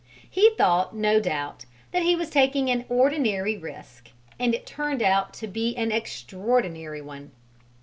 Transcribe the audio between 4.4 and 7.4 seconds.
it turned out to be an extraordinary one.